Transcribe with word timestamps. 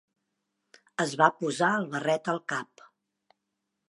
Es 1.03 1.11
va 1.21 1.27
posar 1.41 1.69
el 1.81 1.85
barret 1.91 2.31
al 2.35 2.41
cap. 2.55 2.85